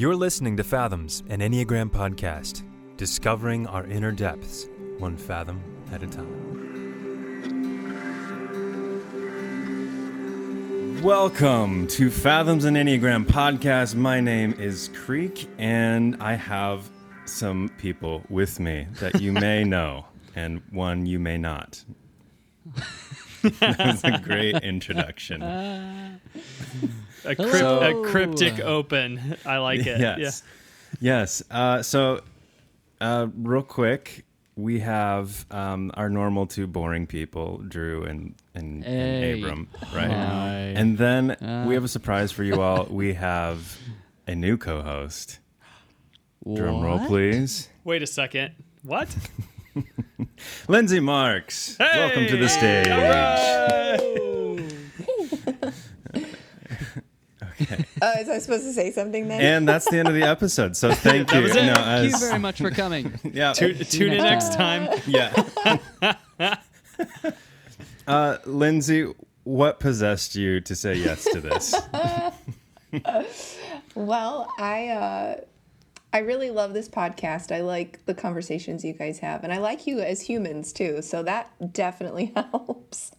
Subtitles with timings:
[0.00, 2.62] You're listening to Fathoms, an Enneagram podcast,
[2.96, 5.62] discovering our inner depths, one fathom
[5.92, 6.56] at a time.
[11.02, 13.94] Welcome to Fathoms an Enneagram podcast.
[13.94, 16.88] My name is Creek, and I have
[17.26, 21.84] some people with me that you may know, and one you may not.
[23.42, 25.42] that was a great introduction.
[27.24, 29.36] A, crypt, a cryptic open.
[29.44, 30.00] I like it.
[30.00, 30.42] Yes.
[31.00, 31.42] Yes.
[31.50, 32.22] Uh, so,
[33.00, 34.24] uh, real quick,
[34.56, 39.32] we have um, our normal two boring people, Drew and, and, Hey.
[39.32, 40.10] and Abram, right?
[40.10, 40.56] Hi.
[40.76, 41.64] And then Uh.
[41.66, 42.86] we have a surprise for you all.
[42.90, 43.78] we have
[44.26, 45.38] a new co host.
[46.44, 47.68] Drum roll, please.
[47.84, 48.54] Wait a second.
[48.82, 49.14] What?
[50.68, 51.76] Lindsay Marks.
[51.78, 52.86] Welcome to the stage.
[57.60, 59.40] Uh, is I supposed to say something then?
[59.40, 60.76] And that's the end of the episode.
[60.76, 61.42] So thank you.
[61.42, 63.18] No, Thank you as- very much for coming.
[63.32, 63.52] yeah.
[63.52, 64.88] Tu- tune in next time.
[65.06, 65.44] Yeah.
[68.06, 69.12] uh, Lindsay,
[69.44, 71.74] what possessed you to say yes to this?
[73.94, 75.40] well, I uh,
[76.12, 77.54] I really love this podcast.
[77.54, 81.02] I like the conversations you guys have, and I like you as humans too.
[81.02, 83.12] So that definitely helps.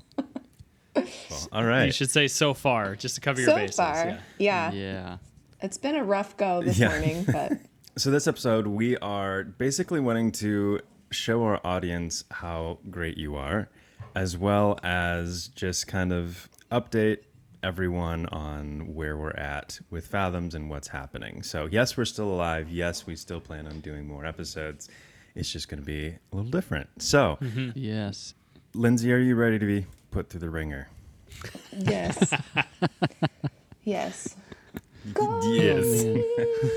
[1.51, 1.85] All right.
[1.85, 3.75] You should say so far, just to cover your so bases.
[3.77, 4.19] far, Yeah.
[4.39, 4.71] yeah.
[4.71, 5.17] Yeah.
[5.61, 6.89] it's been a rough go this Yeah.
[6.89, 7.53] morning, but
[7.97, 10.79] So this episode, we are basically wanting to
[11.11, 13.69] show our audience how great you are,
[14.15, 17.19] as well as just kind of update
[17.63, 21.43] everyone on where we're at with Fathoms and what's happening.
[21.43, 22.69] So yes, we're still alive.
[22.69, 24.89] Yes, we still plan on doing more episodes.
[25.35, 26.89] It's just going to be a little different.
[27.01, 27.69] So, mm-hmm.
[27.75, 28.33] Yes.
[28.73, 30.89] Lindsay, are you ready to be put through the ringer?
[31.75, 32.33] yes,
[33.83, 34.35] yes.
[35.13, 36.03] Go Yes.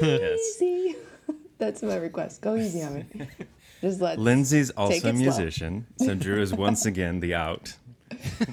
[0.01, 0.41] yes.
[0.63, 0.97] easy.
[1.59, 2.41] That's my request.
[2.41, 3.07] Go easy on me.
[3.83, 4.19] Just let.
[4.19, 7.75] Lindsay's also a musician, so Drew is once again the out.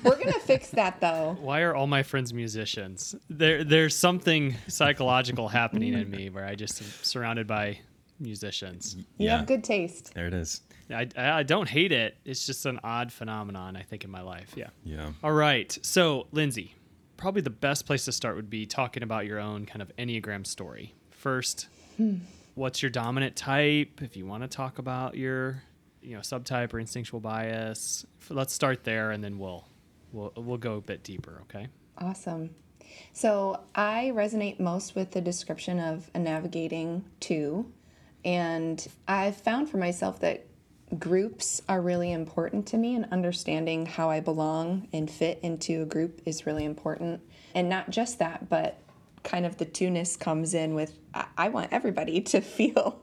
[0.03, 1.37] We're gonna fix that though.
[1.39, 3.15] Why are all my friends musicians?
[3.29, 7.79] There, there's something psychological happening in me where I just am surrounded by
[8.21, 8.95] musicians.
[8.95, 9.37] You Yeah.
[9.37, 10.13] have good taste.
[10.13, 10.61] There it is.
[10.89, 12.17] I, I I don't hate it.
[12.25, 14.53] It's just an odd phenomenon, I think, in my life.
[14.55, 14.69] Yeah.
[14.83, 15.11] Yeah.
[15.23, 15.77] All right.
[15.81, 16.75] So, Lindsay,
[17.17, 20.45] probably the best place to start would be talking about your own kind of Enneagram
[20.45, 20.93] story.
[21.11, 21.67] First,
[21.97, 22.15] hmm.
[22.55, 24.01] what's your dominant type?
[24.01, 25.63] If you want to talk about your,
[26.01, 29.67] you know, subtype or instinctual bias, let's start there and then we'll
[30.11, 31.67] we'll we'll go a bit deeper, okay?
[31.97, 32.49] Awesome.
[33.13, 37.71] So I resonate most with the description of a navigating two.
[38.23, 40.45] And I've found for myself that
[40.99, 45.85] groups are really important to me, and understanding how I belong and fit into a
[45.85, 47.21] group is really important.
[47.55, 48.79] And not just that, but
[49.23, 53.01] kind of the two-ness comes in with I, I want everybody to feel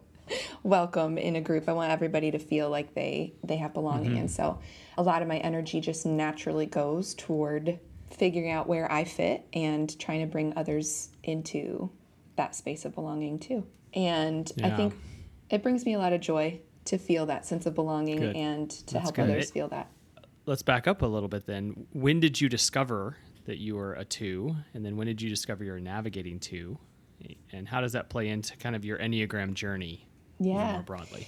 [0.63, 1.69] welcome in a group.
[1.69, 4.11] I want everybody to feel like they they have belonging.
[4.11, 4.21] Mm-hmm.
[4.21, 4.59] And so
[4.97, 7.79] a lot of my energy just naturally goes toward
[8.11, 11.91] figuring out where I fit and trying to bring others into
[12.37, 13.67] that space of belonging too.
[13.95, 14.95] And I think
[15.51, 18.37] it brings me a lot of joy to feel that sense of belonging Good.
[18.37, 19.31] and to That's help good.
[19.31, 19.89] others feel that.
[20.47, 21.87] Let's back up a little bit then.
[21.93, 24.57] When did you discover that you were a two?
[24.73, 26.79] And then when did you discover you're navigating two?
[27.53, 30.07] And how does that play into kind of your Enneagram journey
[30.39, 30.73] Yeah.
[30.73, 31.27] more broadly?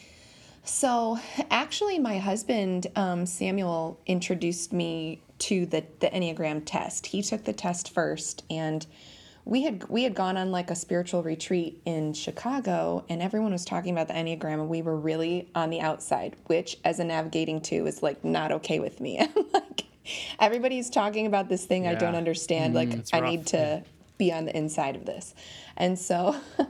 [0.63, 1.19] So,
[1.51, 7.07] actually, my husband, um, Samuel, introduced me to the, the Enneagram test.
[7.07, 8.87] He took the test first, and
[9.45, 13.65] we had we had gone on like a spiritual retreat in Chicago, and everyone was
[13.65, 17.61] talking about the Enneagram, and we were really on the outside, which, as a navigating
[17.61, 19.27] two, is like not okay with me.
[19.53, 19.84] Like,
[20.41, 22.19] everybody's talking about this thing I don't Yeah.
[22.19, 22.75] understand.
[22.75, 23.31] like, I rough.
[23.31, 23.84] need to
[24.19, 25.34] be on the inside of this,
[25.77, 26.37] and so.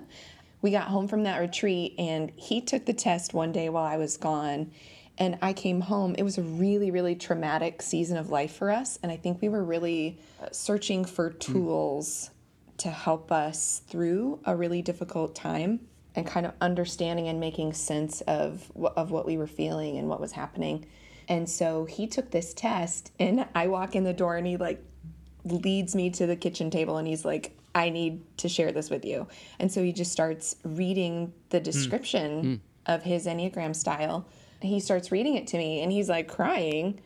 [0.62, 3.96] we got home from that retreat and he took the test one day while I
[3.96, 4.70] was gone.
[5.16, 6.14] And I came home.
[6.18, 8.98] It was a really, really traumatic season of life for us.
[9.02, 12.28] And I think we were really uh, searching for tools
[12.80, 15.80] to help us through a really difficult time
[16.14, 20.18] and kind of understanding and making sense of, of what we were feeling and what
[20.18, 20.86] was happening.
[21.28, 24.82] And so he took this test, and I walk in the door and he like
[25.44, 29.04] leads me to the kitchen table and he's like, I need to share this with
[29.04, 29.28] you.
[29.58, 31.64] And so he just starts reading the hmm.
[31.64, 32.54] description hmm.
[32.92, 34.26] of his Enneagram style.
[34.60, 37.00] He starts reading it to me and he's like crying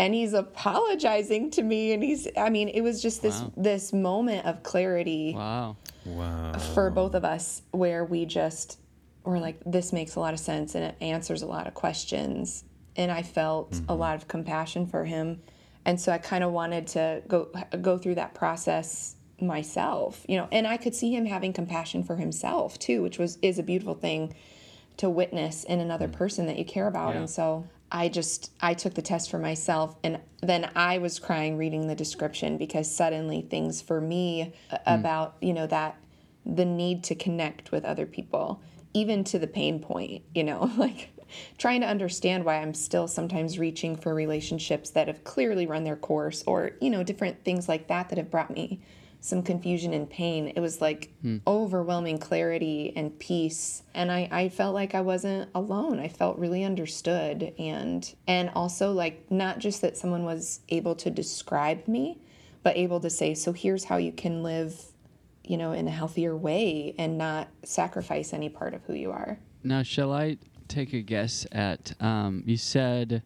[0.00, 4.46] and he's apologizing to me and he's I mean it was just this this moment
[4.46, 5.76] of clarity Wow.
[6.06, 6.58] Wow.
[6.74, 8.78] for both of us where we just
[9.24, 12.64] were like this makes a lot of sense and it answers a lot of questions
[12.96, 13.92] and I felt a mm-hmm.
[13.92, 15.42] lot of compassion for him
[15.84, 17.48] and so I kind of wanted to go
[17.80, 22.16] go through that process myself, you know, and I could see him having compassion for
[22.16, 24.34] himself too, which was is a beautiful thing
[24.98, 26.12] to witness in another mm.
[26.12, 27.14] person that you care about.
[27.14, 27.20] Yeah.
[27.20, 31.56] And so I just I took the test for myself and then I was crying
[31.56, 35.96] reading the description because suddenly things for me a- about, you know, that
[36.46, 38.62] the need to connect with other people,
[38.94, 41.10] even to the pain point, you know, like
[41.58, 45.96] trying to understand why I'm still sometimes reaching for relationships that have clearly run their
[45.96, 48.80] course or, you know, different things like that that have brought me
[49.20, 50.48] some confusion and pain.
[50.48, 51.12] It was like
[51.46, 53.82] overwhelming clarity and peace.
[53.94, 55.98] And I, I felt like I wasn't alone.
[56.00, 61.10] I felt really understood and and also like not just that someone was able to
[61.10, 62.18] describe me,
[62.62, 64.82] but able to say, so here's how you can live,
[65.44, 69.38] you know, in a healthier way and not sacrifice any part of who you are.
[69.62, 70.38] Now, shall I
[70.68, 71.92] take a guess at?
[72.00, 73.22] Um, you said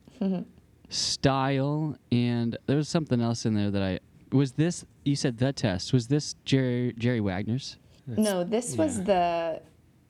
[0.89, 4.01] style, and there was something else in there that I
[4.37, 4.53] was.
[4.53, 7.77] This you said the test was this Jerry Jerry Wagner's?
[8.07, 9.61] no, this was the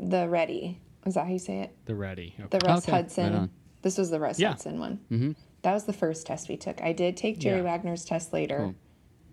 [0.01, 0.77] the RHETI.
[1.07, 1.77] Is that how you say it?
[1.85, 2.41] The RHETI.
[2.41, 2.59] Okay.
[2.59, 3.35] The Russ Okay, Hudson.
[3.35, 3.51] on.
[3.83, 4.49] this was the Russ Yeah.
[4.51, 4.99] Hudson one.
[5.13, 5.33] Mm-hmm.
[5.63, 6.83] That was the first test we took.
[6.83, 7.65] I did take Jerry Yeah.
[7.65, 8.59] Wagner's test later.
[8.59, 8.75] Cool.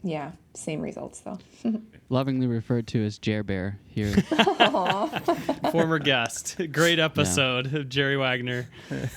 [0.04, 1.38] Yeah, same results though.
[2.10, 4.12] Lovingly referred to as Jer Bear here.
[5.72, 6.60] Former guest.
[6.72, 8.68] Great episode of Jerry Wagner.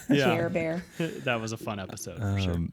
[0.08, 0.36] Yeah.
[0.36, 0.84] Jer Bear.
[0.98, 2.52] that was a fun episode for sure.
[2.54, 2.72] Um,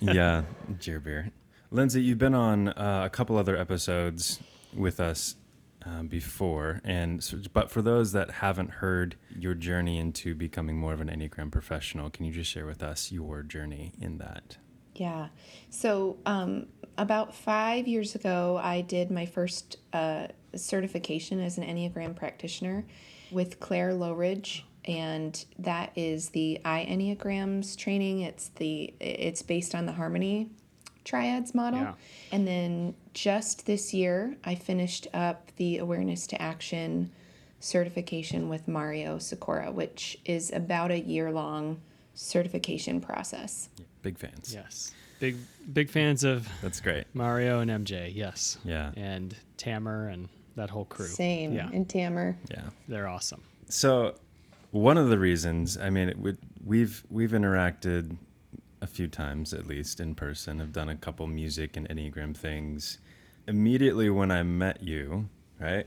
[0.00, 0.42] yeah,
[0.78, 1.30] Jer Beer.
[1.72, 4.40] Lindsay, you've been on uh, a couple other episodes
[4.74, 5.36] with us
[5.86, 10.92] um, before, and so, but for those that haven't heard your journey into becoming more
[10.92, 14.58] of an Enneagram professional, can you just share with us your journey in that?
[14.94, 15.28] Yeah.
[15.70, 16.66] So, um,
[16.98, 22.84] about five years ago, I did my first uh, certification as an Enneagram practitioner
[23.30, 28.20] with Claire Lowridge, and that is the I Enneagrams training.
[28.20, 30.50] It's the it's based on the Harmony
[31.04, 31.80] triads model.
[31.80, 31.94] Yeah.
[32.30, 37.10] And then just this year, I finished up the Awareness to Action
[37.60, 41.80] certification with Mario Sikora, which is about a year long
[42.14, 43.68] certification process.
[44.02, 44.52] Big fans.
[44.52, 44.92] Yes.
[45.20, 45.36] Big
[45.72, 47.04] big fans of That's great.
[47.14, 48.12] Mario and MJ.
[48.14, 48.58] Yes.
[48.64, 48.90] Yeah.
[48.96, 51.06] And Tamer and that whole crew.
[51.06, 51.52] Same.
[51.52, 51.70] Yeah.
[51.72, 52.36] And Tamer.
[52.50, 52.64] Yeah.
[52.88, 53.42] They're awesome.
[53.68, 54.16] So,
[54.72, 56.16] one of the reasons, I mean, it
[56.64, 58.16] we've we've interacted
[58.82, 60.58] a few times at least in person.
[60.58, 62.98] Have done a couple music and enneagram things.
[63.46, 65.86] Immediately when I met you, right,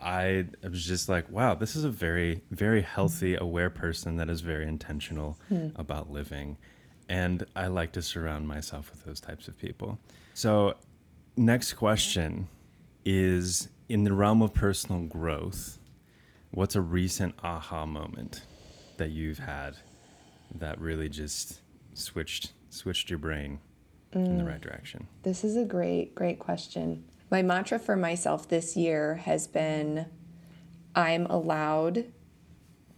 [0.00, 4.42] I was just like, wow, this is a very very healthy, aware person that is
[4.42, 5.68] very intentional hmm.
[5.76, 6.58] about living,
[7.08, 9.98] and I like to surround myself with those types of people.
[10.34, 10.74] So,
[11.36, 12.48] next question
[13.04, 15.78] is in the realm of personal growth
[16.50, 18.42] what's a recent aha moment
[18.96, 19.76] that you've had
[20.54, 21.60] that really just
[21.94, 23.60] switched switched your brain
[24.12, 24.48] in the mm.
[24.48, 27.04] right direction This is a great, great question.
[27.30, 30.06] My mantra for myself this year has been
[30.94, 32.06] I'm allowed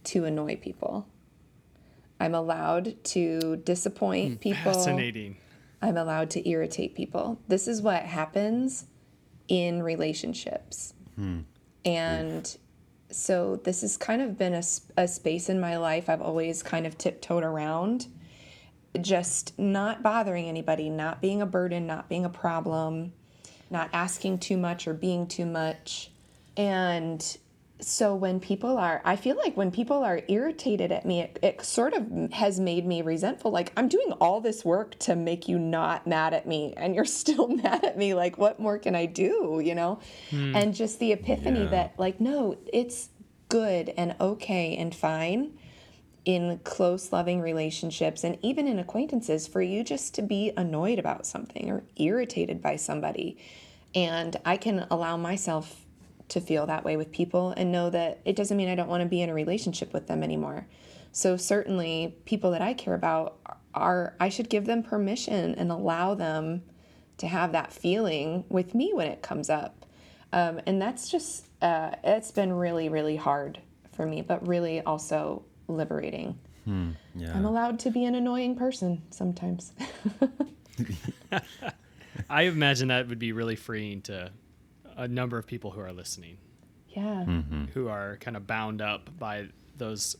[0.05, 1.07] to annoy people.
[2.19, 4.73] I'm allowed to disappoint hmm, people.
[4.73, 5.37] Fascinating.
[5.81, 7.39] I'm allowed to irritate people.
[7.47, 8.85] This is what happens
[9.47, 10.93] in relationships.
[11.15, 11.41] Hmm.
[11.85, 12.57] And
[13.11, 16.97] so this has kind of been a space in my life I've always kind of
[16.97, 18.07] tiptoed around.
[19.01, 23.13] Just not bothering anybody, not being a burden, not being a problem,
[23.69, 26.11] not asking too much or being too much.
[26.55, 27.37] And
[27.79, 31.63] so when people are i feel like when people are irritated at me it, it
[31.63, 33.51] sort of has made me resentful.
[33.51, 37.05] Like i'm doing all this work to make you not mad at me and you're
[37.23, 38.15] still mad at me.
[38.15, 39.99] Like what more can i do you know?
[40.31, 40.55] Hmm.
[40.55, 41.69] And just the epiphany Yeah.
[41.69, 43.09] that like no it's
[43.49, 45.51] good and okay and fine
[46.27, 51.25] in close loving relationships and even in acquaintances for you just to be annoyed about
[51.25, 53.37] something or irritated by somebody.
[53.95, 55.85] And i can allow myself
[56.27, 59.01] to feel that way with people and know that it doesn't mean i don't want
[59.01, 60.67] to be in a relationship with them anymore.
[61.13, 63.37] So certainly people that i care about
[63.73, 66.61] are i should give them permission and allow them
[67.19, 69.85] to have that feeling with me when it comes up.
[70.33, 73.61] Um, and that's just uh, it's been really really hard
[73.93, 76.37] for me but really also liberating.
[76.65, 77.33] Hmm, yeah.
[77.35, 79.71] I'm allowed to be an annoying person sometimes.
[82.29, 84.31] I imagine that would be really freeing to
[84.97, 86.37] a number of people who are listening,
[86.89, 87.23] yeah.
[87.27, 87.65] Mm-hmm.
[87.73, 89.47] Who are kind of bound up by
[89.77, 90.15] those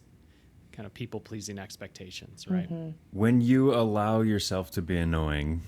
[0.71, 2.71] kind of people pleasing expectations, right?
[2.71, 2.91] Mm-hmm.
[3.11, 5.63] when you allow yourself to be annoying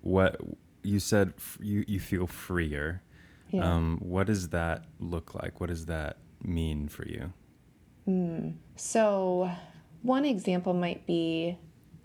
[0.00, 0.40] what
[0.82, 3.02] you said f- you, you feel freer.
[3.50, 3.64] Yeah.
[3.64, 5.58] um, what does that look like?
[5.60, 7.32] What does that mean for you
[8.76, 9.50] So,
[10.02, 11.58] one example might be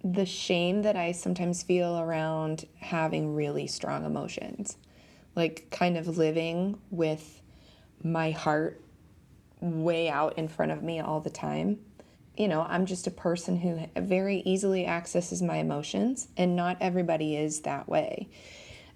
[0.03, 4.77] the shame that I sometimes feel around having really strong emotions.
[5.35, 7.41] like kind of living with
[8.03, 8.81] my heart
[9.61, 11.79] way out in front of me all the time.
[12.37, 17.35] You know, I'm just a person who very easily accesses my emotions, and not everybody
[17.35, 18.29] is that way.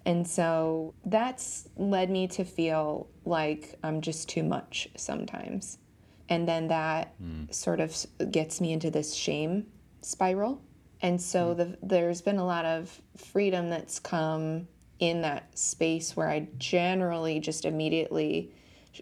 [0.04, 5.78] And so that's led me to feel like I'm just too much sometimes.
[6.28, 7.44] And then that hmm.
[7.50, 7.96] sort of
[8.30, 9.66] gets me into this shame
[10.02, 10.60] spiral.
[11.00, 11.58] And so hmm.
[11.58, 14.68] the, there's been a lot of freedom that's come
[14.98, 18.52] in that space where I generally just immediately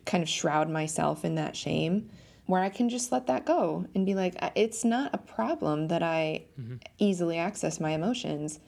[0.04, 2.10] kind of shroud myself in that shame,
[2.44, 6.02] where I can just let that go and be like, it's not a problem that
[6.02, 6.76] I mm-hmm.
[6.98, 8.60] easily access my emotions.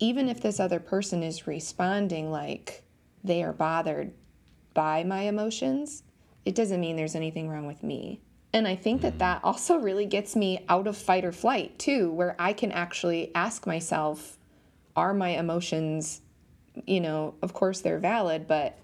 [0.00, 2.82] Even if this other person is responding like
[3.22, 4.12] they are bothered
[4.74, 6.02] by my emotions,
[6.44, 8.20] it doesn't mean there's anything wrong with me.
[8.52, 12.12] And I think that that also really gets me out of fight or flight too,
[12.12, 14.38] where I can actually ask myself,
[14.94, 16.20] are my emotions,
[16.86, 18.78] you know, of course they're valid, but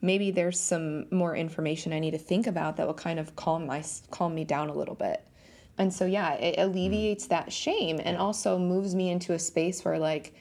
[0.00, 3.66] maybe there's some more information I need to think about that will kind of calm
[3.66, 5.24] my calm me down a little bit.
[5.78, 9.98] And so yeah, it alleviates that shame and also moves me into a space where
[9.98, 10.34] like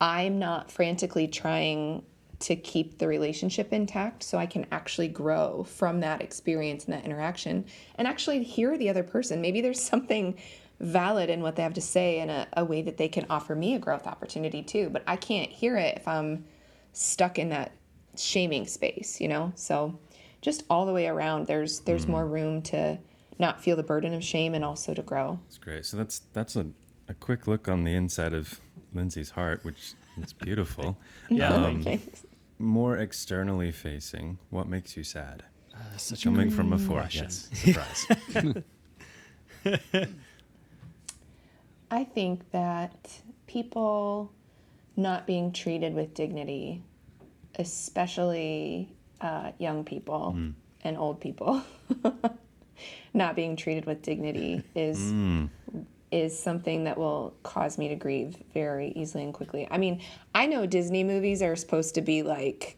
[0.00, 2.04] I'm not frantically trying
[2.38, 7.04] to keep the relationship intact so I can actually grow from that experience and that
[7.04, 7.64] interaction
[7.96, 9.40] and actually hear the other person.
[9.40, 10.36] Maybe there's something
[10.78, 13.54] valid in what they have to say in a, a way that they can offer
[13.54, 14.90] me a growth opportunity too.
[14.90, 16.44] But I can't hear it if I'm
[16.92, 17.72] stuck in that
[18.16, 19.52] shaming space, you know?
[19.54, 19.98] So
[20.42, 22.98] just all the way around there's there's more room to
[23.38, 25.38] not feel the burden of shame and also to grow.
[25.46, 25.86] That's great.
[25.86, 26.66] So that's that's a,
[27.08, 28.60] a quick look on the inside of
[28.94, 30.96] Lindsay's heart, which is beautiful.
[31.28, 31.54] Yeah.
[31.54, 32.24] Um, Thanks.
[32.58, 35.44] More externally facing, what makes you sad?
[35.74, 37.00] Uh, such Coming good from afar.
[37.00, 37.24] question.
[37.64, 38.06] Yes.
[38.32, 38.62] Surprise.
[41.90, 44.32] I think that people
[44.96, 46.82] not being treated with dignity,
[47.58, 48.88] especially
[49.20, 50.38] uh, young people
[50.82, 51.62] and old people,
[53.14, 55.12] not being treated with dignity is
[56.10, 59.66] is something that will cause me to grieve very easily and quickly.
[59.70, 60.00] I mean,
[60.34, 62.76] I know Disney movies are supposed to be like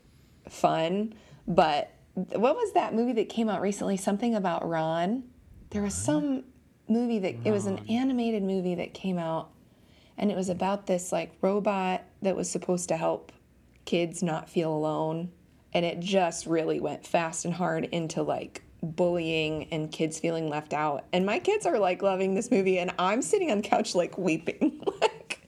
[0.49, 1.15] fun,
[1.47, 3.97] but what was that movie that came out recently?
[3.97, 5.25] Something about Ron.
[5.71, 6.45] There was some
[6.89, 9.51] movie that it was an animated movie that came out
[10.17, 13.31] and it was about this like robot that was supposed to help
[13.85, 15.31] kids not feel alone
[15.73, 20.73] and it just really went fast and hard into like bullying and kids feeling left
[20.73, 21.05] out.
[21.13, 24.17] And my kids are like loving this movie and i'm sitting on the couch like
[24.19, 24.83] weeping.
[25.01, 25.41] Like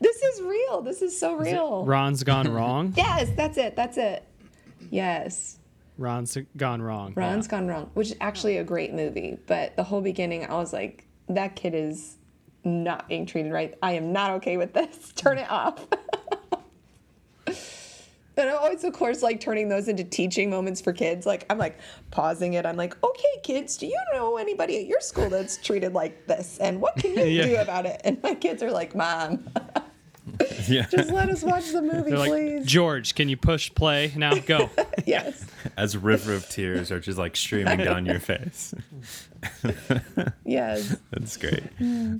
[0.00, 0.80] this is real.
[0.80, 1.84] This is so real.
[1.84, 2.94] Ron's gone wrong.
[2.96, 3.76] yes that's it.
[3.76, 4.24] That's it.
[4.90, 5.58] Yes.
[5.98, 7.12] Ron's gone wrong.
[7.16, 10.72] ron's gone wrong which is actually a great movie but the whole beginning i was
[10.72, 12.18] like that kid is
[12.64, 13.74] not being treated right.
[13.82, 15.12] I am not okay with this.
[15.16, 15.86] Turn it off
[18.38, 21.26] And I'm always, of course, like turning those into teaching moments for kids.
[21.26, 21.78] Like, I'm like
[22.10, 22.64] pausing it.
[22.64, 26.56] I'm like, okay, kids, do you know anybody at your school that's treated like this?
[26.58, 27.46] And what can you Yeah.
[27.46, 28.00] do about it?
[28.04, 29.44] And my kids are like, Mom,
[30.68, 30.86] yeah.
[30.90, 32.64] just let us watch the movie, They're like, please.
[32.66, 34.34] George, can you push play now?
[34.36, 34.70] Go.
[35.06, 35.44] yes.
[35.76, 38.72] As a river of tears are just like streaming down your face.
[40.44, 40.96] Yes.
[41.10, 41.62] That's great.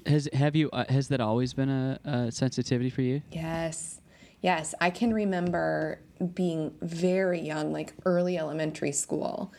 [0.06, 3.22] Has have you uh, has that always been a, a sensitivity for you?
[3.30, 4.00] Yes.
[4.40, 4.74] Yes.
[4.80, 6.00] I can remember
[6.34, 9.52] being very young, like early elementary school.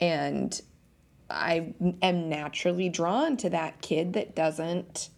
[0.00, 0.60] And
[1.30, 5.10] I am naturally drawn to that kid that doesn't,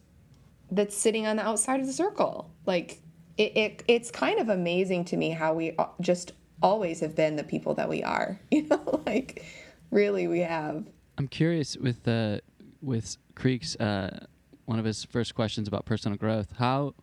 [0.70, 2.50] that's sitting on the outside of the circle.
[2.64, 3.00] Like,
[3.36, 7.44] it, it, it's kind of amazing to me how we just always have been the
[7.44, 8.40] people that we are.
[8.50, 9.44] You know, like,
[9.90, 10.86] really, we have.
[11.18, 12.38] I'm curious with uh,
[12.80, 14.26] with Creek's uh,
[14.64, 16.52] one of his first questions about personal growth.
[16.58, 16.94] How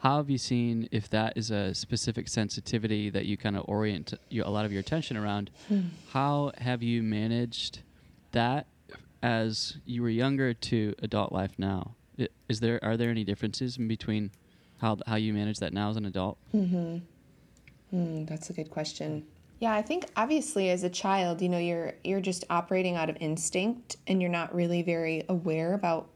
[0.00, 4.14] how have you seen if that is a specific sensitivity that you kind of orient
[4.30, 5.50] you, a lot of your attention around?
[6.12, 7.80] How have you managed
[8.32, 8.66] that
[9.22, 11.94] as you were younger to adult life now?
[12.48, 14.30] Is there are there any differences in between
[14.78, 16.38] how how you manage that now as an adult?
[16.54, 19.26] Mm, that's a good question.
[19.58, 23.16] Yeah, I think obviously as a child, you know, you're you're just operating out of
[23.20, 26.08] instinct and you're not really very aware about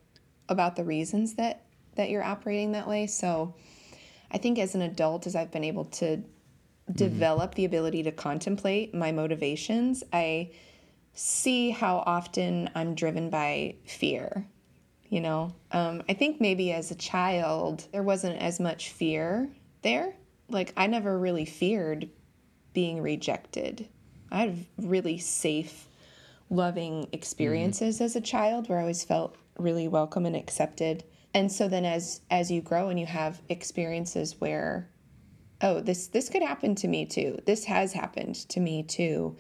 [0.49, 1.61] about the reasons that
[1.97, 3.07] that you're operating that way.
[3.07, 3.55] So
[4.35, 6.21] I think as an adult as I've been able to
[6.93, 10.51] develop the ability to contemplate my motivations, I
[11.15, 14.45] see how often I'm driven by fear.
[15.09, 19.49] You know, um, I think maybe as a child, there wasn't as much fear
[19.83, 20.17] there.
[20.49, 22.11] Like, I never really feared
[22.73, 23.89] being rejected.
[24.33, 25.87] I had really safe,
[26.51, 31.05] loving experiences as a child where I always felt really welcome and accepted.
[31.35, 34.89] And so then as as you grow and you have experiences where
[35.61, 37.39] oh, this this could happen to me too.
[37.45, 39.37] This has happened to me too.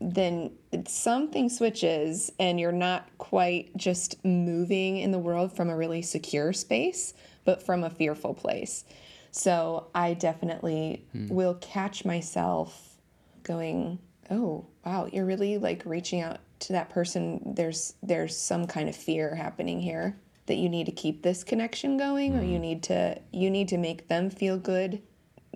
[0.00, 0.52] Then
[0.86, 6.52] something switches and you're not quite just moving in the world from a really secure
[6.52, 8.84] space, but from a fearful place.
[9.30, 11.28] So I definitely hmm.
[11.28, 12.96] will catch myself
[13.42, 13.98] going,
[14.28, 17.54] "Oh, wow, you're really like reaching out to that person.
[17.54, 21.96] There's there's some kind of fear happening here that you need to keep this connection
[21.96, 22.62] going or you mm-hmm.
[22.62, 25.00] need to you need to make them feel good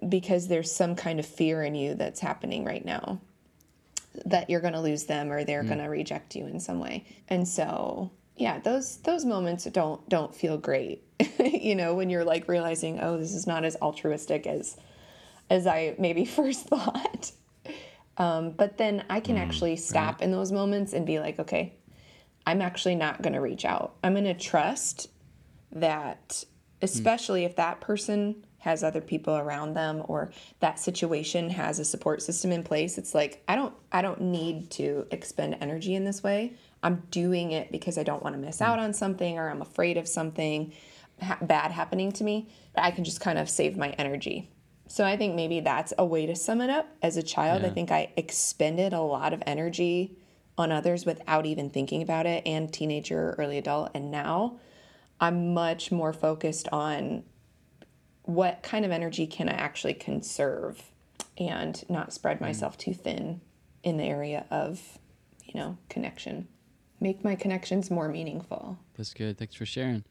[0.08, 3.20] because there's some kind of fear in you that's happening right now
[4.24, 5.68] that you're going to lose them or they're mm-hmm.
[5.68, 7.04] going to reject you in some way.
[7.28, 11.02] And so, yeah, those those moments don't don't feel great.
[11.38, 14.76] you know, when you're like realizing, "Oh, this is not as altruistic as
[15.50, 17.32] as I maybe first thought."
[18.18, 21.74] Um, but then I can mm, actually stop in those moments and be like, "Okay,
[22.46, 23.96] I'm actually not going to reach out.
[24.04, 25.08] I'm going to trust
[25.72, 26.44] that,
[26.80, 32.20] especially if that person has other people around them or that situation has a support
[32.20, 32.98] system in place.
[32.98, 36.54] It's like I don't I don't need to expend energy in this way.
[36.82, 39.96] I'm doing it because I don't want to miss out on something or I'm afraid
[39.96, 40.72] of something
[41.22, 42.48] ha- bad happening to me.
[42.74, 44.50] I can just kind of save my energy.
[44.88, 46.88] So I think maybe that's a way to sum it up.
[47.02, 50.16] As a child, I think I expended a lot of energy
[50.58, 54.58] on others without even thinking about it and teenager early adult and now
[55.20, 57.22] i'm much more focused on
[58.22, 60.90] what kind of energy can i actually conserve
[61.38, 62.42] and not spread mm.
[62.42, 63.40] myself too thin
[63.82, 64.98] in the area of
[65.44, 66.48] you know connection
[67.00, 69.38] make my connections more meaningful That's good.
[69.38, 70.04] Thanks for sharing.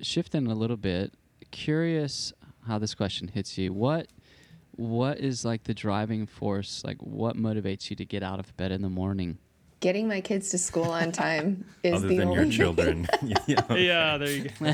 [0.00, 1.14] Shifting a little bit,
[1.50, 2.32] curious
[2.66, 3.72] how this question hits you.
[3.72, 4.08] What
[4.76, 6.82] what is like the driving force?
[6.84, 9.38] Like what motivates you to get out of bed in the morning?
[9.84, 11.98] Getting my kids to school on time is the only.
[11.98, 13.06] Other the than only your children.
[13.46, 13.74] yeah.
[13.74, 14.66] Yeah, there you go.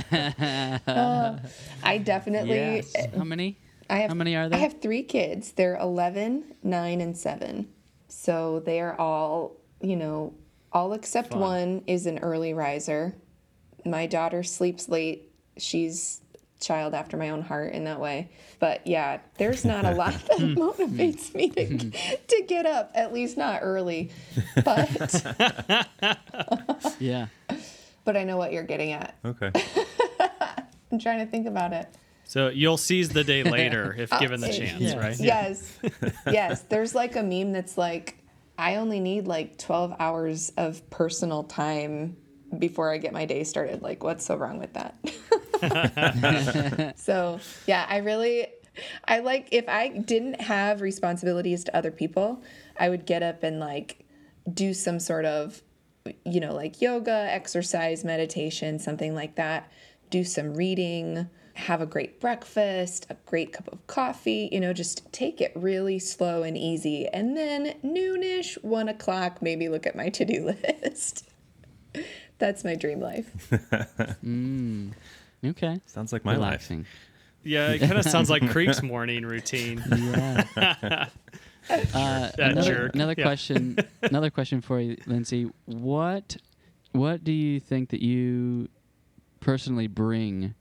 [0.93, 1.39] Uh,
[1.83, 2.95] i definitely Yes.
[2.95, 3.59] Uh, How many?
[3.91, 4.57] I have How many are they?
[4.57, 5.51] I have three kids.
[5.51, 7.69] They're 11, 9, and 7.
[8.07, 10.33] So they are all, you know,
[10.73, 11.41] all except Fun.
[11.41, 13.17] one is an early riser.
[13.85, 15.33] My daughter sleeps late.
[15.57, 16.21] She's
[16.61, 18.31] child after my own heart in that way.
[18.59, 21.91] But yeah, there's not a lot that motivates me to, hmm.
[22.29, 24.11] to get up, at least not early.
[24.65, 24.89] But
[26.99, 27.27] Yeah.
[28.05, 29.17] but I know what you're getting at.
[29.25, 29.51] Okay.
[30.93, 31.89] I'm trying to think about it.
[32.25, 34.97] So you'll seize the day later if given the chance, yes.
[34.97, 35.19] right?
[35.19, 35.79] Yes.
[36.27, 36.61] yes.
[36.63, 38.19] There's like a meme that's like,
[38.57, 42.17] I only need like 12 hours of personal time
[42.57, 43.83] before I get my day started.
[43.83, 44.97] Like, what's so wrong with that?
[46.97, 48.47] so, yeah, I really,
[49.07, 52.43] I like, if I didn't have responsibilities to other people,
[52.79, 54.05] I would get up and like
[54.53, 55.63] do some sort of,
[56.25, 59.71] you know, like yoga, exercise, meditation, something like that.
[60.09, 65.11] Do some reading, have a great breakfast, a great cup of coffee, you know, just
[65.13, 67.07] take it really slow and easy.
[67.09, 71.29] And then noonish, one o'clock, maybe look at my to do list.
[72.39, 73.31] That's my dream life.
[74.25, 74.93] Mm.
[75.45, 75.81] Okay.
[75.87, 76.49] Sounds like my life.
[76.49, 76.87] Relaxing.
[77.43, 79.83] Yeah, it kind of sounds like Creek's morning routine.
[79.91, 80.45] Yeah.
[81.71, 82.95] uh, That another jerk.
[82.95, 83.25] another Yeah.
[83.25, 83.79] question.
[84.03, 85.51] another question for you, Lindsay.
[85.67, 86.37] What
[86.93, 88.69] what do you think that you
[89.41, 90.55] personally bring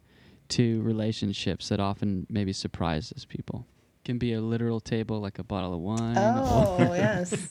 [0.50, 3.66] to relationships that often maybe surprises people?
[4.06, 7.50] Can be a literal table like a bottle of wine Oh, yes.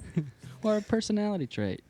[0.62, 1.82] or, or a personality trait.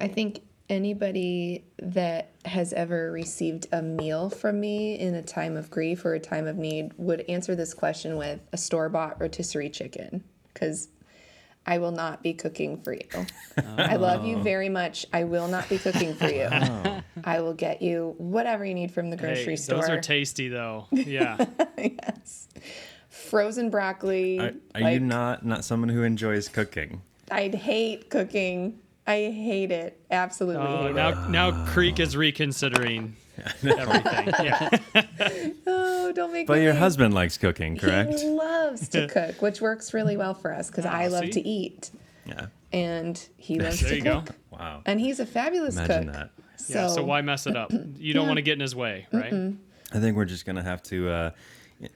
[0.00, 5.70] I think anybody that has ever received a meal from me in a time of
[5.70, 9.70] grief or a time of need would answer this question with a store bought rotisserie
[9.70, 10.88] chicken because
[11.66, 13.26] I will not be cooking for you.
[13.56, 14.42] I love you oh.
[14.42, 15.06] very much.
[15.12, 16.48] I will not be cooking for you.
[17.24, 19.80] I will get you whatever you need from the grocery Hey, store.
[19.80, 20.86] those are tasty though.
[20.92, 21.44] Yeah.
[21.76, 22.48] yes.
[23.08, 24.38] Frozen broccoli.
[24.38, 27.02] Are, are like, you not not someone who enjoys cooking?
[27.30, 28.80] I'd hate cooking.
[29.06, 30.00] I hate it.
[30.10, 30.94] Absolutely Oh, hate it.
[30.94, 33.16] now now Creek is reconsidering
[33.62, 34.32] everything.
[34.42, 34.78] Yeah.
[35.66, 36.64] Oh, don't make But me.
[36.64, 38.20] your husband likes cooking, correct?
[38.20, 41.30] He loves to cook, which works really well for us because I love see?
[41.32, 41.90] to eat,
[42.26, 42.46] Yeah.
[42.72, 44.20] and he loves There to you go.
[44.20, 44.36] cook.
[44.50, 44.82] Wow.
[44.86, 46.12] And he's a fabulous Imagine cook.
[46.14, 46.30] that.
[46.56, 46.86] So, yeah.
[46.88, 47.72] So why mess it up?
[47.98, 48.28] You don't Yeah.
[48.28, 49.32] want to get in his way, right?
[49.92, 51.30] I think we're just gonna have to uh,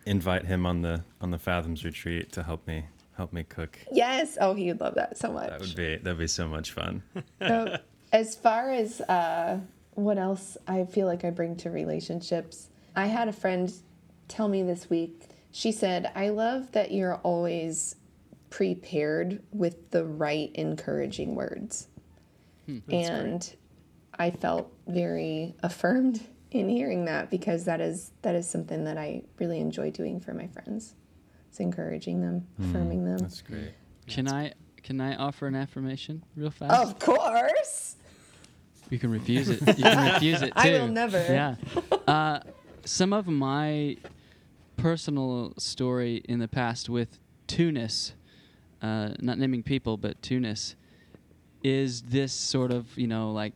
[0.07, 2.85] invite him on the on the Fathoms retreat to help me
[3.19, 3.79] help me cook.
[3.93, 4.39] Yes.
[4.41, 5.51] Oh, he would love that so much.
[5.51, 7.03] That would be that'd be so much fun.
[7.47, 7.77] So,
[8.13, 9.59] as far as uh,
[9.95, 13.73] what else I feel like I bring to relationships, I had a friend
[14.29, 15.29] tell me this week.
[15.51, 17.97] She said, "I love that you're always
[18.51, 21.89] prepared with the right encouraging words,"
[22.91, 23.55] and
[24.19, 29.23] I felt very affirmed in hearing that because that is that is something that I
[29.39, 30.95] really enjoy doing for my friends.
[31.49, 33.19] It's encouraging them, affirming them.
[33.19, 33.73] That's great.
[34.07, 36.73] Can I can I offer an affirmation real fast?
[36.73, 37.97] Of course.
[38.91, 39.61] You can refuse it.
[39.61, 40.53] You can refuse it too.
[40.57, 41.19] I will never.
[41.19, 41.57] Yeah.
[42.07, 42.41] Uh,
[42.85, 43.97] some of my
[44.77, 48.15] personal story in the past with two-ness,
[48.81, 50.75] uh, not naming people, but two-ness,
[51.63, 53.53] is this sort of you know like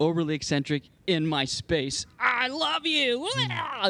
[0.00, 2.06] overly eccentric in my space.
[2.46, 3.28] I love you.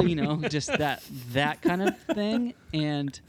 [0.01, 2.55] You know, just that that kind of thing.
[2.73, 3.19] And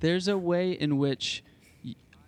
[0.00, 1.44] there's a way in which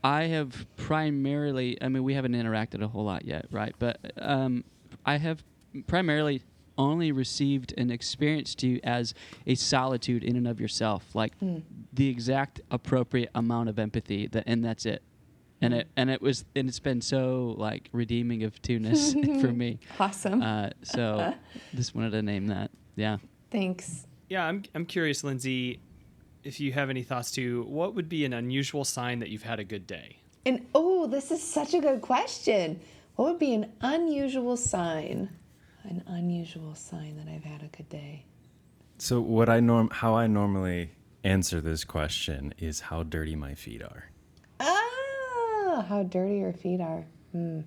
[0.04, 1.76] I have primarily.
[1.82, 3.74] I mean, we haven't interacted a whole lot yet, right?
[3.78, 4.62] But um,
[5.04, 5.42] I have
[5.88, 6.42] primarily
[6.78, 9.14] only received and experienced you as
[9.46, 11.32] a solitude in and of yourself, like
[11.92, 15.02] the exact appropriate amount of empathy, that, and that's it.
[15.62, 19.78] And it and it was and it's been so like redeeming of two-ness for me.
[20.00, 20.42] Awesome.
[20.42, 21.34] Uh, so
[21.74, 22.70] just wanted to name that.
[22.96, 23.18] Yeah.
[23.50, 24.06] Thanks.
[24.28, 25.80] Yeah, I'm I'm curious, Lindsay,
[26.42, 29.60] if you have any thoughts to what would be an unusual sign that you've had
[29.60, 30.18] a good day.
[30.44, 32.80] And oh, this is such a good question.
[33.14, 35.30] What would be an unusual sign?
[35.84, 38.24] An unusual sign that I've had a good day.
[38.98, 40.92] So what I norm how I normally
[41.24, 44.11] answer this question is how dirty my feet are.
[45.74, 47.06] Ah, how dirty your feet are.
[47.32, 47.60] Hmm.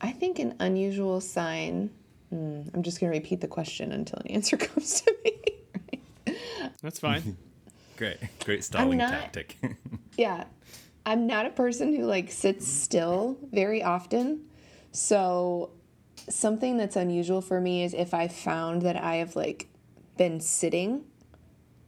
[0.00, 1.90] I think an unusual sign.
[2.30, 6.34] Hmm, I'm just going to repeat the question until an answer comes to me.
[6.82, 7.36] That's fine.
[7.98, 8.16] Great.
[8.44, 9.58] Great stalling not- tactic.
[10.16, 10.44] Yeah.
[11.04, 14.44] I'm not a person who like sits still very often.
[14.92, 15.70] So
[16.28, 19.68] something that's unusual for me is if I found that I have like
[20.16, 21.04] been sitting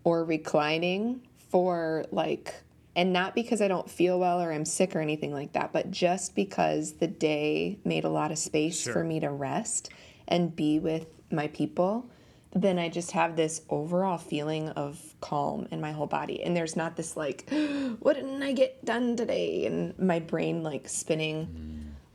[0.03, 2.55] or reclining for like
[2.97, 5.91] and not because I don't feel well or I'm sick or anything like that, but
[5.91, 8.93] just because the day made a lot of space Sure.
[8.93, 9.91] for me to rest
[10.29, 12.09] and be with my people,
[12.53, 16.43] then I just have this overall feeling of calm in my whole body.
[16.43, 17.51] And there's not this like,
[17.99, 19.67] what didn't I get done today?
[19.67, 21.47] And my brain like spinning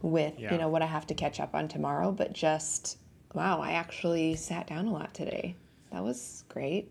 [0.02, 0.10] mm.
[0.10, 0.54] with, Yeah.
[0.54, 2.98] you know, what I have to catch up on tomorrow, but just,
[3.34, 5.56] wow, I actually sat down a lot today.
[5.92, 6.90] That was great.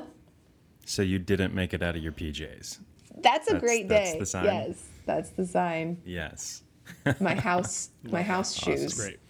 [0.84, 2.78] so you didn't make it out of your PJs.
[3.18, 4.18] That's a That's- great that's day.
[4.18, 4.44] the sign?
[4.44, 6.00] Yes, that's the sign.
[6.04, 6.62] Yes.
[7.20, 8.80] My house, my house shoes.
[8.80, 9.20] That's great.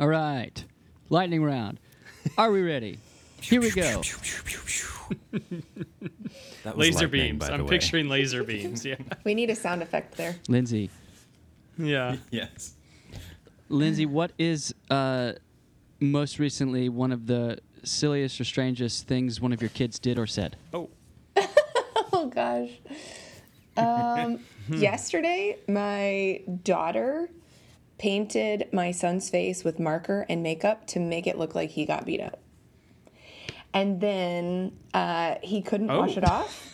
[0.00, 0.64] All right.
[1.10, 1.78] Lightning round.
[2.38, 2.98] Are we ready?
[3.40, 4.00] Here we go.
[6.62, 7.38] That was Laser lightning, beams.
[7.40, 7.68] by the I'm way.
[7.68, 8.86] picturing laser beams.
[8.86, 8.94] Yeah.
[9.24, 10.36] We need a sound effect there.
[10.48, 10.88] Lindsay.
[11.76, 12.16] Yeah.
[12.30, 12.74] Yes.
[13.68, 15.32] Lindsay, what is uh,
[16.00, 20.26] most recently one of the silliest or strangest things one of your kids did or
[20.26, 20.56] said?
[20.72, 20.88] Oh.
[22.24, 22.70] Oh gosh.
[23.76, 24.38] Um,
[24.70, 27.28] yesterday, my daughter
[27.98, 32.06] painted my son's face with marker and makeup to make it look like he got
[32.06, 32.40] beat up.
[33.74, 36.18] And then uh, he couldn't wash Oh.
[36.18, 36.70] it off.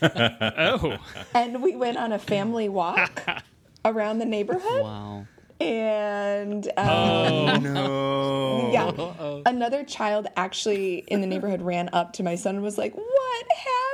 [0.02, 0.98] Oh.
[1.34, 3.22] And we went on a family walk
[3.84, 4.82] around the neighborhood.
[4.82, 5.26] Wow.
[5.60, 7.56] And um, Oh.
[7.58, 8.70] No.
[8.72, 12.94] yeah, another child actually in the neighborhood ran up to my son and was like,
[12.94, 13.89] What happened?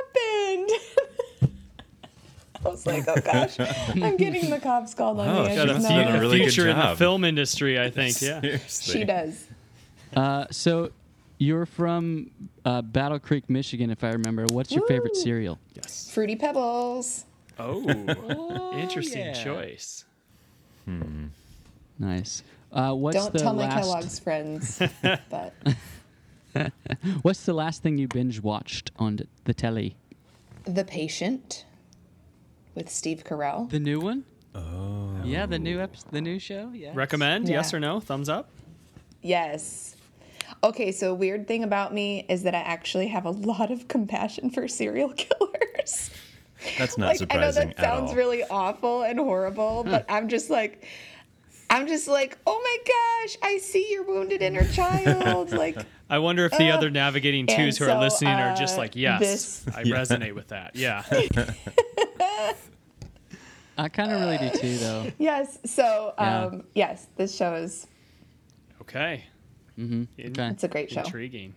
[2.65, 5.49] I was like, Oh gosh, I'm getting the cops called on Wow, me.
[5.49, 5.81] I she Got a, not.
[5.83, 8.21] have done a a really good future in the film industry, I think.
[8.21, 8.41] Yeah.
[8.41, 8.93] Seriously.
[8.93, 9.45] She does.
[10.15, 10.89] Uh, so
[11.37, 12.31] you're from
[12.65, 14.45] uh, Battle Creek, Michigan, if I remember.
[14.51, 15.59] What's your favorite cereal?
[15.75, 16.09] Yes.
[16.11, 17.25] Fruity Pebbles.
[17.59, 18.73] Oh.
[18.77, 19.33] Interesting yeah.
[19.43, 20.05] choice.
[21.99, 22.43] Nice.
[22.71, 23.75] Uh, what's Don't the tell my last?
[23.81, 24.81] Kellogg's friends.
[25.29, 25.53] but
[27.21, 29.95] What's the last thing you binge watched on the telly?
[30.67, 31.65] The Patient
[32.75, 33.69] with Steve Carell.
[33.69, 34.25] The new one?
[34.53, 35.21] Oh.
[35.23, 36.71] Yeah, the new ep- the new show.
[36.73, 36.91] Yeah.
[36.93, 37.47] Recommend?
[37.47, 37.99] Yes or no?
[37.99, 38.49] Thumbs up?
[39.21, 39.95] Yes.
[40.63, 44.49] Okay, so weird thing about me is that I actually have a lot of compassion
[44.49, 46.11] for serial killers.
[46.77, 48.17] That's not like I know that at sounds all.
[48.17, 50.13] really awful and horrible, but hmm.
[50.13, 50.85] I'm just like
[51.69, 52.77] I'm just like, "Oh my
[53.25, 55.77] gosh, I see your wounded inner child." Like
[56.09, 58.81] I wonder if the Uh, other navigating twos who are so, listening are just uh,
[58.81, 60.75] like, yes, this- I resonate with that.
[60.75, 61.03] Yeah.
[63.79, 65.11] I kind of really do too, though.
[65.19, 66.45] yes, so Yeah.
[66.45, 67.85] um yes, this show is
[68.81, 69.25] Okay.
[69.77, 70.03] Mm-hmm.
[70.17, 70.47] In- Okay.
[70.49, 71.01] it's a great show.
[71.01, 71.53] Intriguing.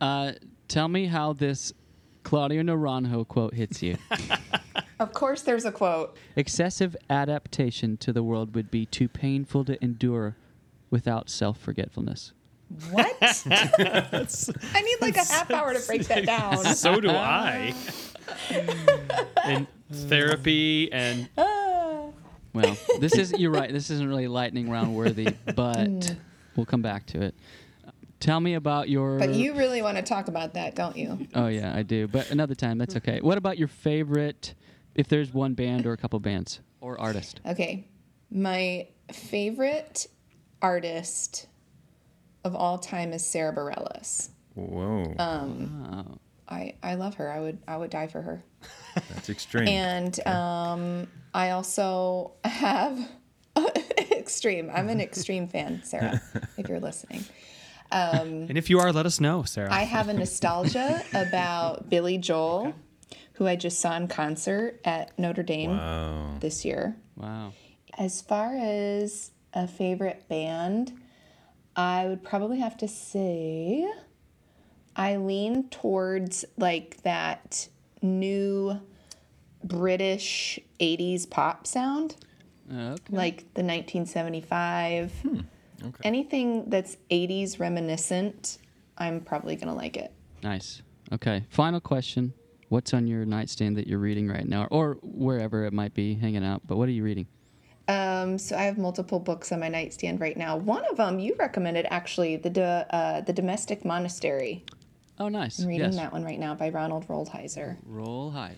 [0.00, 0.32] Uh,
[0.68, 1.72] tell me how this
[2.22, 3.96] Claudio Naranjo quote hits you.
[4.98, 6.16] Of course there's a quote.
[6.36, 10.36] Excessive adaptation to the world would be too painful to endure
[10.90, 12.32] without self forgetfulness.
[12.90, 13.16] What?
[13.46, 16.64] I need like a half hour to break that down.
[16.74, 17.74] So do I.
[19.46, 22.06] In therapy and Ah.
[22.54, 23.72] Well, this is you're right.
[23.72, 26.14] This isn't really lightning round worthy, but
[26.54, 27.34] we'll come back to it.
[28.20, 29.18] Tell me about your.
[29.18, 31.26] But you really want to talk about that, don't you?
[31.34, 32.06] Oh yeah, I do.
[32.06, 33.20] But another time, that's okay.
[33.20, 34.54] What about your favorite?
[34.94, 37.40] If there's one band or a couple bands or artist.
[37.46, 37.88] Okay.
[38.30, 40.06] My favorite
[40.60, 41.46] artist
[42.44, 44.30] of all time is Sara Bareilles.
[44.54, 46.18] Whoa, Wow.
[46.48, 47.30] I, I love her.
[47.30, 48.44] I would I would die for her.
[49.08, 49.68] that's extreme.
[49.68, 52.98] And um, I also have
[54.10, 54.70] extreme.
[54.72, 56.20] I'm an extreme fan, Sarah,
[56.58, 57.24] if you're listening.
[57.90, 59.72] And if you are, let us know, Sarah.
[59.72, 62.74] I have a nostalgia about Billy Joel,
[63.34, 66.36] who I just saw in concert at Notre Dame wow.
[66.40, 66.96] this year.
[67.16, 67.52] Wow.
[67.98, 70.92] As far as a favorite band,
[71.76, 73.90] I would probably have to say
[74.94, 77.68] I lean towards like that
[78.02, 78.78] new
[79.64, 82.16] British 80s pop sound,
[82.70, 83.16] oh, Okay.
[83.16, 85.12] like the 1975.
[85.22, 85.40] Hmm,
[85.82, 86.00] okay.
[86.04, 88.58] Anything that's 80s reminiscent,
[88.98, 90.12] I'm probably going to like it.
[90.42, 90.82] Nice.
[91.12, 91.44] Okay.
[91.48, 92.34] Final question.
[92.72, 96.42] What's on your nightstand that you're reading right now, or wherever it might be hanging
[96.42, 96.62] out?
[96.66, 97.26] But what are you reading?
[97.86, 100.56] Um, so I have multiple books on my nightstand right now.
[100.56, 104.64] One of them you recommended actually, the Do- uh, the Domestic Monastery.
[105.18, 105.58] Oh, nice.
[105.58, 105.96] I'm reading yes.
[105.96, 107.76] that one right now by Ronald Rolheiser.
[107.84, 108.54] Roll high.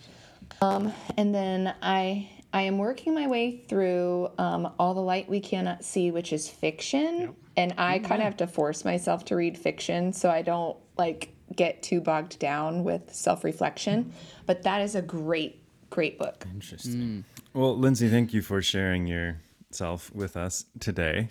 [0.61, 5.83] And then I I am working my way through um, All the Light We Cannot
[5.83, 7.33] See, which is fiction, yep.
[7.57, 11.34] and I kind of have to force myself to read fiction so I don't like
[11.55, 14.13] get too bogged down with self reflection.
[14.45, 16.45] But that is a great great book.
[16.53, 17.23] Interesting.
[17.53, 21.29] Well, Lindsay, thank you for sharing yourself with us today.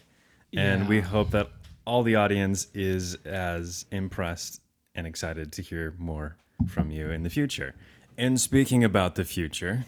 [0.57, 1.50] And we hope that
[1.85, 4.61] all the audience is as impressed
[4.94, 6.37] and excited to hear more
[6.68, 7.74] from you in the future.
[8.16, 9.85] And speaking about the future,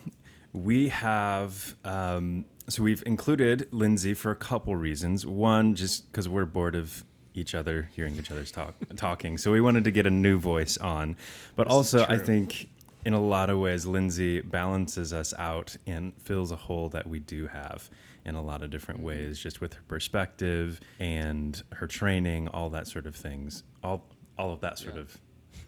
[0.52, 5.24] we have, um, so we've included Lindsay for a couple reasons.
[5.24, 7.04] One, just because we're bored of
[7.36, 9.38] each other, hearing each other's talk, talking.
[9.38, 11.16] So we wanted to get a new voice on.
[11.54, 12.68] But also, I think
[13.04, 17.20] in a lot of ways, Lindsay balances us out and fills a hole that we
[17.20, 17.88] do have
[18.24, 19.08] in a lot of different mm-hmm.
[19.08, 24.04] ways, just with her perspective and her training, all that sort of things, all
[24.38, 25.16] all of that sort of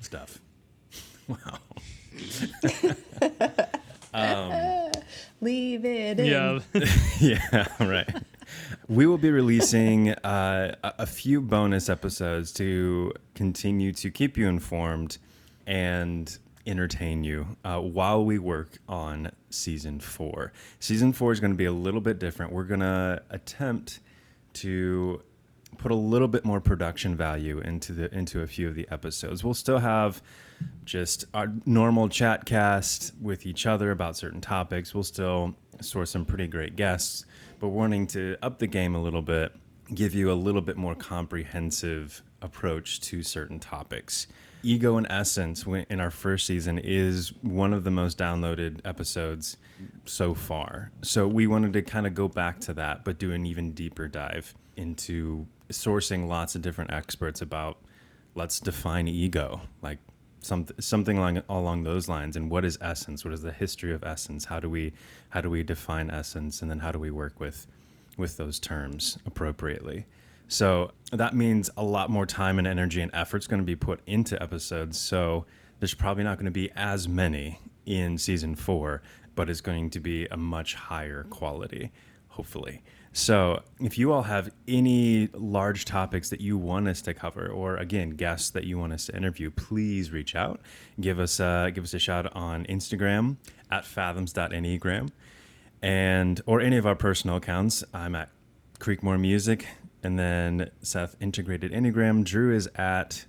[0.01, 0.41] stuff.
[1.29, 1.59] Wow.
[4.15, 4.91] Um,
[5.43, 6.27] Leave it in.
[6.27, 6.59] yeah.
[7.21, 8.09] yeah, right.
[8.89, 15.19] We will be releasing uh, a few bonus episodes to continue to keep you informed
[15.67, 20.53] and entertain you uh, while we work on season four.
[20.81, 22.53] Season four is going to be a little bit different.
[22.53, 24.01] We're going to attempt
[24.55, 25.23] to
[25.79, 29.45] put a little bit more production value into the into a few of the episodes.
[29.45, 30.21] We'll still have
[30.85, 34.93] just our normal chat cast with each other about certain topics.
[34.93, 37.25] We'll still source some pretty great guests,
[37.59, 39.53] but wanting to up the game a little bit,
[39.95, 44.27] give you a little bit more comprehensive approach to certain topics.
[44.63, 49.57] Ego in Essence in our first season is one of the most downloaded episodes
[50.05, 50.91] so far.
[51.03, 54.09] So we wanted to kind of go back to that, but do an even deeper
[54.09, 57.79] dive into sourcing lots of different experts about
[58.35, 59.99] let's define ego, like
[60.41, 62.37] some, something along along those lines.
[62.37, 63.25] And what is essence?
[63.25, 64.45] What is the history of essence?
[64.45, 64.93] How do we
[65.31, 66.63] how do we define essence?
[66.63, 67.67] And then how do we work with
[68.17, 70.07] with those terms appropriately?
[70.49, 73.77] So that means a lot more time and energy and effort is going to be
[73.77, 74.99] put into episodes.
[74.99, 75.45] So
[75.79, 79.03] there's probably not going to be as many in season four,
[79.35, 81.93] but it's going to be a much higher quality,
[82.29, 82.83] hopefully.
[83.13, 87.77] So if you all have any large topics that you want us to cover, or
[87.77, 90.61] again guests that you want us to interview, please reach out.
[91.01, 93.37] Give us a, give us a shout on Instagram
[93.71, 95.11] at fathoms.enneagram
[95.83, 97.85] and or any of our personal accounts.
[97.95, 98.31] I'm at
[98.81, 99.67] Creekmore Music,
[100.03, 102.25] and then Seth Integrated Enneagram.
[102.25, 103.27] Drew is at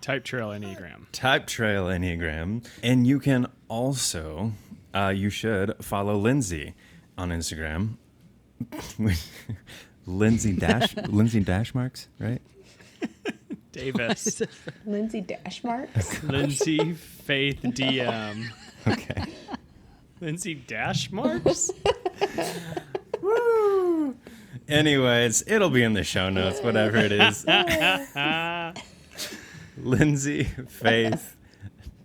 [0.00, 1.06] Type Trail Enneagram.
[1.12, 4.52] Type Trail Enneagram, and you can also,
[4.94, 6.74] uh, you should follow Lindsay
[7.16, 7.96] on Instagram.
[10.06, 12.40] Lindsay Dash Lindsay Dash Marks, right?
[13.72, 14.42] Davis.
[14.86, 16.22] Lindsay Dash Marks.
[16.24, 18.46] Lindsay Faith DM.
[18.86, 19.24] Okay.
[20.20, 21.70] Lindsay Dash Marks?
[24.68, 27.46] Anyways, it'll be in the show notes, whatever it is.
[29.78, 31.36] Lindsay Faith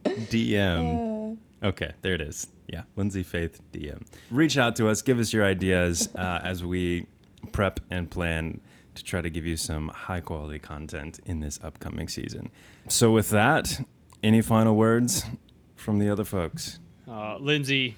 [0.06, 1.38] DM.
[1.62, 2.48] Okay, there it is.
[2.68, 4.06] Yeah, Lindsay Faith DM.
[4.32, 7.06] Reach out to us, give us your ideas uh, as we
[7.52, 8.62] prep and plan
[8.96, 12.50] to try to give you some high quality content in this upcoming season.
[12.88, 13.86] So, with that,
[14.22, 15.26] any final words
[15.76, 16.80] from the other folks?
[17.08, 17.96] Uh, Lindsay,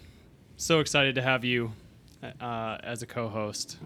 [0.58, 1.72] so excited to have you
[2.40, 3.78] uh, as a co host.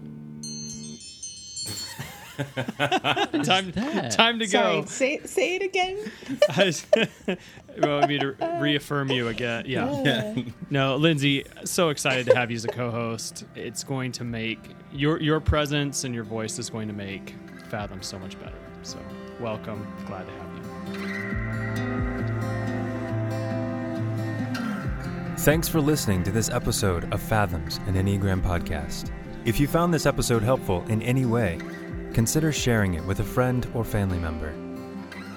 [3.44, 4.10] time, that?
[4.12, 4.86] time to Sorry, go.
[4.86, 5.98] say say it again.
[7.76, 9.64] you want me to reaffirm you again?
[9.66, 10.02] Yeah.
[10.02, 10.42] Yeah.
[10.70, 13.44] No, Lindsay, so excited to have you as a co-host.
[13.54, 14.58] It's going to make
[14.92, 17.34] your your presence and your voice is going to make
[17.68, 18.56] Fathom so much better.
[18.82, 18.98] So,
[19.38, 19.86] welcome.
[20.06, 21.29] Glad to have you.
[25.40, 29.10] Thanks for listening to this episode of Fathoms, an Enneagram podcast.
[29.46, 31.58] If you found this episode helpful in any way,
[32.12, 34.54] consider sharing it with a friend or family member.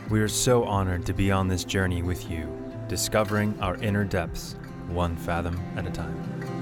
[0.10, 2.50] We are so honored to be on this journey with you,
[2.90, 4.58] discovering our inner depths,
[4.90, 6.53] one fathom at a time.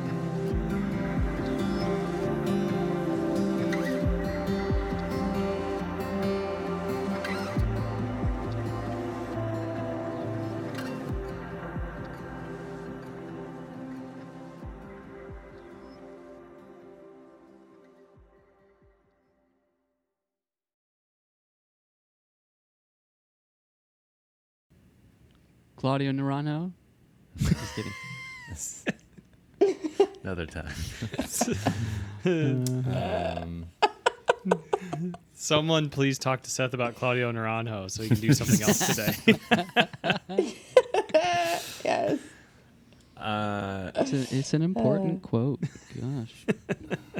[25.81, 26.71] Claudio Naranjo.
[27.37, 27.91] Just kidding.
[30.23, 30.71] Another time.
[32.85, 33.65] um,
[35.33, 40.53] Someone please talk to Seth about Claudio Naranjo so he can do something else today.
[41.83, 42.19] Yes.
[43.17, 45.61] uh, It's, a, it's an important quote.
[45.99, 46.45] Gosh.